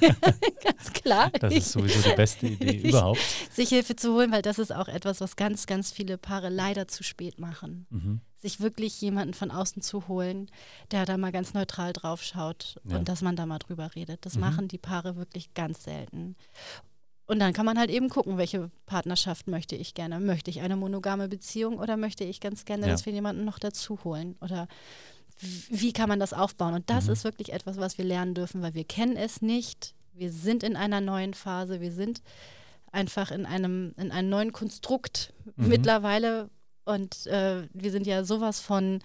[0.62, 1.30] ganz klar.
[1.30, 3.20] Das ist sowieso die beste Idee überhaupt.
[3.52, 6.88] Sich Hilfe zu holen, weil das ist auch etwas, was ganz, ganz viele Paare leider
[6.88, 7.86] zu spät machen.
[7.90, 8.20] Mhm.
[8.36, 10.50] Sich wirklich jemanden von außen zu holen,
[10.90, 12.98] der da mal ganz neutral drauf schaut ja.
[12.98, 14.24] und dass man da mal drüber redet.
[14.26, 14.40] Das mhm.
[14.40, 16.36] machen die Paare wirklich ganz selten.
[17.28, 20.18] Und dann kann man halt eben gucken, welche Partnerschaft möchte ich gerne.
[20.18, 22.92] Möchte ich eine monogame Beziehung oder möchte ich ganz gerne, ja.
[22.92, 24.34] dass wir jemanden noch dazu holen?
[24.40, 24.66] Oder
[25.68, 26.72] wie kann man das aufbauen?
[26.72, 27.12] Und das mhm.
[27.12, 29.94] ist wirklich etwas, was wir lernen dürfen, weil wir kennen es nicht.
[30.14, 32.22] Wir sind in einer neuen Phase, wir sind
[32.92, 35.68] einfach in einem, in einem neuen Konstrukt mhm.
[35.68, 36.48] mittlerweile
[36.86, 39.00] und äh, wir sind ja sowas von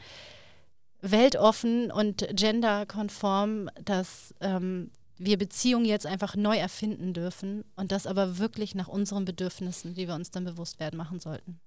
[1.02, 8.38] weltoffen und genderkonform, dass ähm, wir Beziehungen jetzt einfach neu erfinden dürfen und das aber
[8.38, 11.60] wirklich nach unseren Bedürfnissen, die wir uns dann bewusst werden, machen sollten.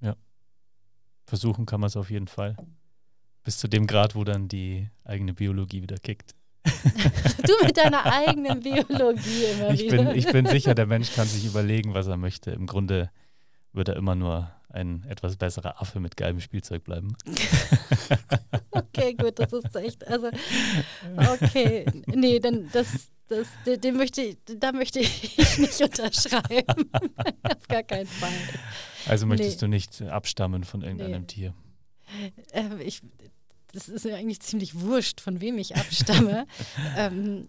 [0.00, 0.16] Ja.
[1.24, 2.56] Versuchen kann man es auf jeden Fall.
[3.42, 6.34] Bis zu dem Grad, wo dann die eigene Biologie wieder kickt.
[6.64, 9.96] du mit deiner eigenen Biologie immer ich wieder.
[9.98, 12.52] Bin, ich bin sicher, der Mensch kann sich überlegen, was er möchte.
[12.52, 13.10] Im Grunde
[13.72, 17.16] wird er immer nur ein etwas besserer Affe mit geilem Spielzeug bleiben.
[18.70, 20.06] okay, gut, das ist echt.
[20.06, 20.30] Also,
[21.16, 21.86] okay.
[22.06, 26.90] Nee, dann das, das, den möchte ich, da möchte ich nicht unterschreiben.
[27.42, 28.32] Auf gar keinen Fall.
[29.06, 29.66] Also möchtest nee.
[29.66, 31.26] du nicht abstammen von irgendeinem nee.
[31.26, 31.54] Tier?
[32.52, 33.02] Äh, ich,
[33.72, 36.46] das ist mir eigentlich ziemlich wurscht, von wem ich abstamme.
[36.96, 37.48] ähm,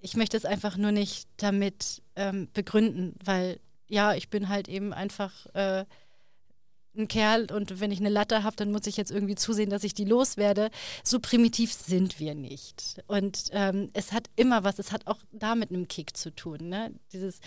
[0.00, 4.92] ich möchte es einfach nur nicht damit ähm, begründen, weil ja, ich bin halt eben
[4.92, 5.84] einfach äh,
[6.96, 9.84] ein Kerl und wenn ich eine Latte habe, dann muss ich jetzt irgendwie zusehen, dass
[9.84, 10.70] ich die loswerde.
[11.04, 13.02] So primitiv sind wir nicht.
[13.06, 16.68] Und ähm, es hat immer was, es hat auch da mit einem Kick zu tun.
[16.68, 16.92] Ne?
[17.12, 17.40] Dieses,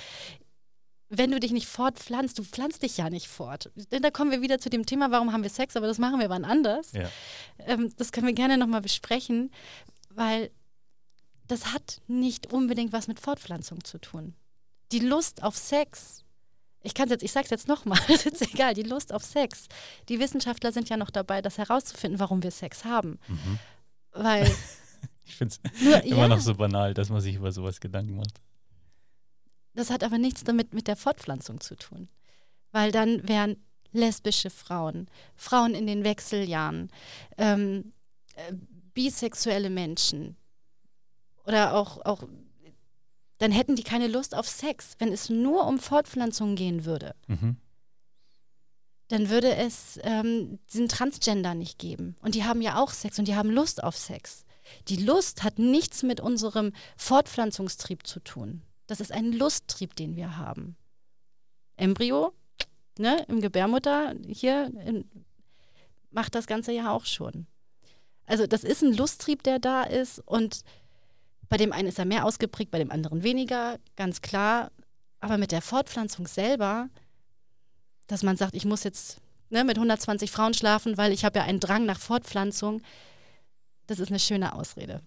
[1.09, 3.71] wenn du dich nicht fortpflanzt, du pflanzt dich ja nicht fort.
[3.91, 6.19] Denn da kommen wir wieder zu dem Thema, warum haben wir Sex, aber das machen
[6.19, 6.93] wir wann anders.
[6.93, 7.09] Ja.
[7.59, 9.51] Ähm, das können wir gerne nochmal besprechen,
[10.09, 10.51] weil
[11.47, 14.35] das hat nicht unbedingt was mit Fortpflanzung zu tun.
[14.91, 16.22] Die Lust auf Sex,
[16.83, 19.67] ich kann jetzt, ich sag's jetzt nochmal, das ist egal, die Lust auf Sex.
[20.09, 23.19] Die Wissenschaftler sind ja noch dabei, das herauszufinden, warum wir Sex haben.
[23.27, 23.59] Mhm.
[24.11, 24.51] Weil.
[25.25, 26.27] ich finde es immer ja.
[26.27, 28.41] noch so banal, dass man sich über sowas Gedanken macht.
[29.73, 32.09] Das hat aber nichts damit mit der Fortpflanzung zu tun.
[32.71, 33.57] Weil dann wären
[33.91, 36.89] lesbische Frauen, Frauen in den Wechseljahren,
[37.37, 37.93] ähm,
[38.35, 38.53] äh,
[38.93, 40.35] bisexuelle Menschen
[41.45, 42.23] oder auch, auch,
[43.37, 47.15] dann hätten die keine Lust auf Sex, wenn es nur um Fortpflanzung gehen würde.
[47.27, 47.57] Mhm.
[49.09, 52.15] Dann würde es ähm, diesen Transgender nicht geben.
[52.21, 54.45] Und die haben ja auch Sex und die haben Lust auf Sex.
[54.87, 58.61] Die Lust hat nichts mit unserem Fortpflanzungstrieb zu tun.
[58.87, 60.75] Das ist ein Lusttrieb, den wir haben.
[61.75, 62.33] Embryo,
[62.97, 65.09] ne, im Gebärmutter, hier in,
[66.11, 67.47] macht das Ganze ja auch schon.
[68.25, 70.63] Also das ist ein Lusttrieb, der da ist und
[71.49, 74.71] bei dem einen ist er mehr ausgeprägt, bei dem anderen weniger, ganz klar.
[75.19, 76.89] Aber mit der Fortpflanzung selber,
[78.07, 81.45] dass man sagt, ich muss jetzt ne, mit 120 Frauen schlafen, weil ich habe ja
[81.45, 82.81] einen Drang nach Fortpflanzung,
[83.87, 85.01] das ist eine schöne Ausrede.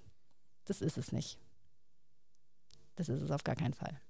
[0.64, 1.38] Das ist es nicht.
[2.94, 4.00] Das ist es auf gar keinen Fall.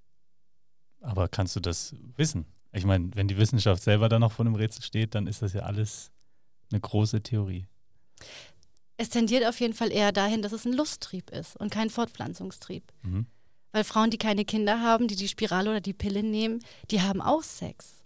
[1.01, 2.47] Aber kannst du das wissen?
[2.73, 5.53] Ich meine, wenn die Wissenschaft selber dann noch vor einem Rätsel steht, dann ist das
[5.53, 6.11] ja alles
[6.71, 7.67] eine große Theorie.
[8.97, 12.85] Es tendiert auf jeden Fall eher dahin, dass es ein Lusttrieb ist und kein Fortpflanzungstrieb.
[13.03, 13.27] Mhm.
[13.73, 17.21] Weil Frauen, die keine Kinder haben, die die Spirale oder die Pille nehmen, die haben
[17.21, 18.05] auch Sex.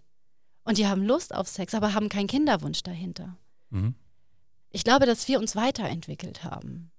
[0.63, 3.37] Und die haben Lust auf Sex, aber haben keinen Kinderwunsch dahinter.
[3.69, 3.95] Mhm.
[4.69, 6.91] Ich glaube, dass wir uns weiterentwickelt haben.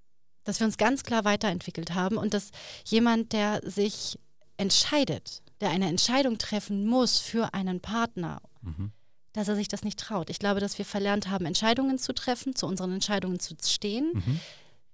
[0.44, 2.50] Dass wir uns ganz klar weiterentwickelt haben und dass
[2.85, 4.18] jemand, der sich
[4.57, 8.92] entscheidet, der eine Entscheidung treffen muss für einen Partner, Mhm.
[9.33, 10.31] Dass er sich das nicht traut.
[10.31, 14.11] Ich glaube, dass wir verlernt haben, Entscheidungen zu treffen, zu unseren Entscheidungen zu stehen.
[14.14, 14.40] Mhm.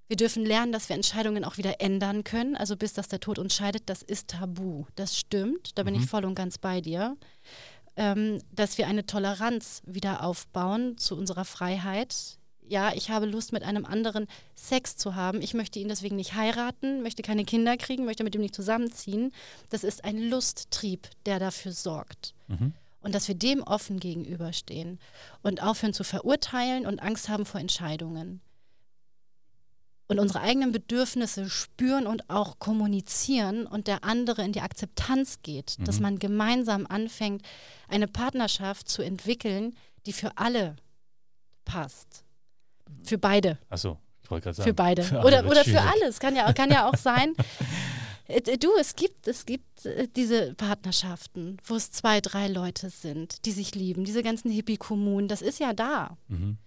[0.06, 2.56] Wir dürfen lernen, dass wir Entscheidungen auch wieder ändern können.
[2.56, 4.86] Also bis dass der Tod uns scheidet, das ist tabu.
[4.96, 6.00] Das stimmt, da bin Mhm.
[6.00, 7.16] ich voll und ganz bei dir.
[7.96, 12.38] Ähm, dass wir eine Toleranz wieder aufbauen zu unserer Freiheit.
[12.66, 15.42] Ja, ich habe Lust, mit einem anderen Sex zu haben.
[15.42, 19.32] Ich möchte ihn deswegen nicht heiraten, möchte keine Kinder kriegen, möchte mit ihm nicht zusammenziehen.
[19.70, 22.72] Das ist ein Lusttrieb, der dafür sorgt Mhm.
[23.00, 24.98] Und dass wir dem offen gegenüberstehen
[25.42, 28.40] und aufhören zu verurteilen und Angst haben vor Entscheidungen.
[30.10, 35.76] Und unsere eigenen Bedürfnisse spüren und auch kommunizieren und der andere in die Akzeptanz geht,
[35.86, 36.02] dass Mhm.
[36.02, 37.42] man gemeinsam anfängt,
[37.88, 40.76] eine Partnerschaft zu entwickeln, die für alle
[41.66, 42.24] passt.
[43.04, 43.58] Für beide.
[43.68, 44.68] Achso, ich wollte gerade sagen.
[44.70, 45.02] Für beide.
[45.02, 46.18] für oder oder für alles.
[46.20, 47.34] Kann ja, kann ja auch sein.
[48.28, 53.44] Äh, Du, es gibt, es gibt äh, diese Partnerschaften, wo es zwei, drei Leute sind,
[53.46, 54.04] die sich lieben.
[54.04, 56.16] Diese ganzen Hippie-Kommunen, das ist ja da.
[56.28, 56.58] Mhm.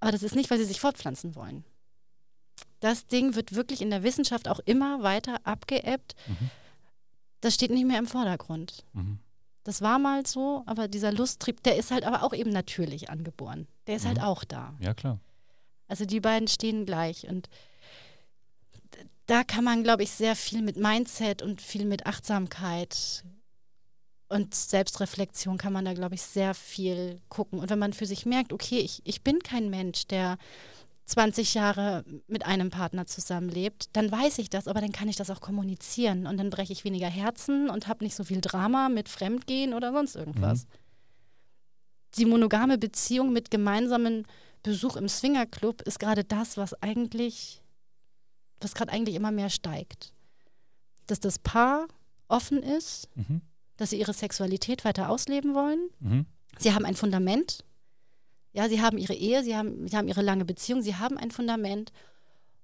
[0.00, 1.64] Aber das ist nicht, weil sie sich fortpflanzen wollen.
[2.80, 6.14] Das Ding wird wirklich in der Wissenschaft auch immer weiter abgeebbt.
[6.28, 6.50] Mhm.
[7.40, 8.84] Das steht nicht mehr im Vordergrund.
[8.92, 9.18] Mhm.
[9.64, 13.66] Das war mal so, aber dieser Lusttrieb, der ist halt aber auch eben natürlich angeboren.
[13.86, 14.24] Der ist halt Mhm.
[14.24, 14.74] auch da.
[14.80, 15.18] Ja, klar.
[15.88, 17.48] Also die beiden stehen gleich und
[19.28, 23.24] da kann man, glaube ich, sehr viel mit Mindset und viel mit Achtsamkeit
[24.28, 27.58] und Selbstreflexion kann man da, glaube ich, sehr viel gucken.
[27.58, 30.38] Und wenn man für sich merkt, okay, ich, ich bin kein Mensch, der
[31.06, 35.30] 20 Jahre mit einem Partner zusammenlebt, dann weiß ich das, aber dann kann ich das
[35.30, 39.08] auch kommunizieren und dann breche ich weniger Herzen und habe nicht so viel Drama mit
[39.08, 40.66] Fremdgehen oder sonst irgendwas.
[42.16, 44.26] Die monogame Beziehung mit gemeinsamen
[44.62, 47.62] Besuch im Swingerclub ist gerade das, was eigentlich,
[48.60, 50.12] was gerade eigentlich immer mehr steigt.
[51.06, 51.86] Dass das Paar
[52.28, 53.40] offen ist, Mhm.
[53.76, 55.88] dass sie ihre Sexualität weiter ausleben wollen.
[56.00, 56.26] Mhm.
[56.58, 57.64] Sie haben ein Fundament.
[58.52, 61.30] Ja, sie haben ihre Ehe, sie haben, sie haben ihre lange Beziehung, sie haben ein
[61.30, 61.92] Fundament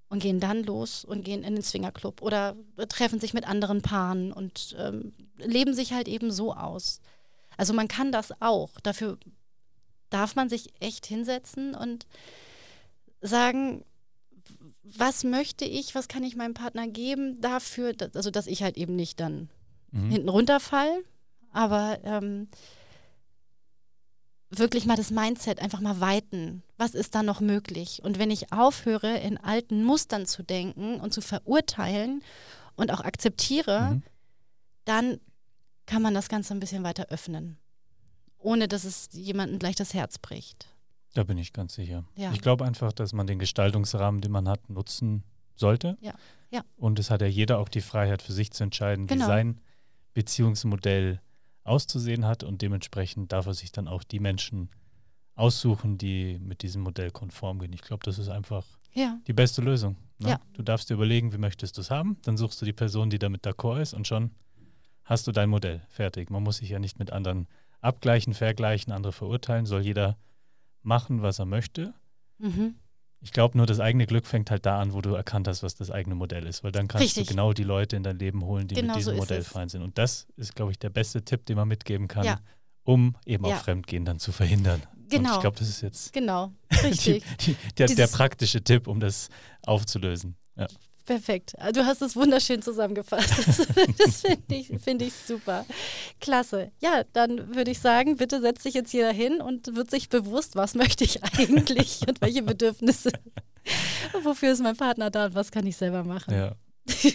[0.09, 2.55] und gehen dann los und gehen in den Swingerclub oder
[2.89, 6.99] treffen sich mit anderen Paaren und ähm, leben sich halt eben so aus.
[7.57, 8.71] Also man kann das auch.
[8.81, 9.17] Dafür
[10.09, 12.05] darf man sich echt hinsetzen und
[13.21, 13.83] sagen,
[14.97, 18.77] was möchte ich, was kann ich meinem Partner geben dafür, dass, also dass ich halt
[18.77, 19.49] eben nicht dann
[19.91, 20.09] Mhm.
[20.11, 21.03] hinten runterfall,
[21.51, 22.49] aber ähm,
[24.49, 26.63] wirklich mal das Mindset einfach mal weiten.
[26.77, 28.01] Was ist da noch möglich?
[28.03, 32.21] Und wenn ich aufhöre, in alten Mustern zu denken und zu verurteilen
[32.75, 34.03] und auch akzeptiere, Mhm.
[34.85, 35.19] dann
[35.85, 37.57] kann man das Ganze ein bisschen weiter öffnen,
[38.37, 40.67] ohne dass es jemandem gleich das Herz bricht.
[41.15, 42.03] Da bin ich ganz sicher.
[42.15, 42.31] Ja.
[42.33, 45.23] Ich glaube einfach, dass man den Gestaltungsrahmen, den man hat, nutzen
[45.55, 45.97] sollte.
[46.01, 46.13] Ja,
[46.51, 46.61] ja.
[46.75, 49.23] Und es hat ja jeder auch die Freiheit für sich zu entscheiden, Genau.
[49.23, 49.61] wie sein
[50.13, 51.21] Beziehungsmodell
[51.63, 52.43] auszusehen hat.
[52.43, 54.69] Und dementsprechend darf er sich dann auch die Menschen
[55.35, 57.73] aussuchen, die mit diesem Modell konform gehen.
[57.73, 59.95] Ich glaube, das ist einfach Ja, die beste Lösung.
[60.19, 60.29] Ne?
[60.31, 60.39] Ja.
[60.53, 62.17] Du darfst dir überlegen, wie möchtest du es haben.
[62.23, 64.31] Dann suchst du die Person, die damit d'accord ist und schon
[65.03, 66.29] hast du dein Modell fertig.
[66.29, 67.47] Man muss sich ja nicht mit anderen
[67.81, 69.65] abgleichen, vergleichen, andere verurteilen.
[69.65, 70.17] Soll jeder
[70.85, 71.93] machen, was er möchte.
[72.37, 72.75] mhm.
[73.21, 75.73] Ich glaube nur, das eigene Glück fängt halt da an, wo du erkannt hast, was
[75.73, 76.63] das eigene Modell ist.
[76.63, 77.25] Weil dann kannst Richtig.
[77.25, 79.41] du genau die Leute in dein Leben holen, die Genau mit so diesem ist Modell
[79.43, 79.81] fein sind.
[79.81, 82.39] Und das ist, glaube ich, der beste Tipp, den man mitgeben kann, Ja.
[82.83, 83.55] um eben Ja.
[83.55, 84.79] auch Fremdgehen dann zu verhindern.
[84.95, 85.33] Und Genau.
[85.35, 87.23] ich glaube, das ist jetzt genau, die, richtig.
[87.39, 89.29] die, der, der Dieses- praktische Tipp, um das
[89.65, 90.35] aufzulösen.
[90.55, 90.67] Ja.
[91.05, 91.53] Perfekt.
[91.73, 93.33] Du hast es wunderschön zusammengefasst.
[93.45, 95.65] Das, das finde ich, find ich super.
[96.19, 96.71] Klasse.
[96.81, 100.55] Ja, dann würde ich sagen, bitte setzt sich jetzt jeder hin und wird sich bewusst,
[100.55, 103.11] was möchte ich eigentlich und welche Bedürfnisse.
[104.23, 106.33] Wofür ist mein Partner da und was kann ich selber machen?
[106.33, 106.55] Ja.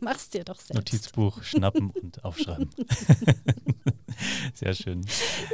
[0.00, 0.74] Mach's dir doch selbst.
[0.74, 2.70] Notizbuch schnappen und aufschreiben.
[4.54, 5.04] Sehr schön.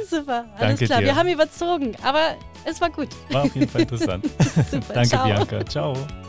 [0.09, 0.45] Super.
[0.55, 0.99] Alles Danke klar.
[0.99, 1.05] dir.
[1.07, 3.09] Wir haben überzogen, aber es war gut.
[3.31, 4.25] War auf jeden Fall interessant.
[4.71, 4.93] Super.
[4.93, 5.25] Danke, Ciao.
[5.25, 5.65] Bianca.
[5.65, 6.28] Ciao.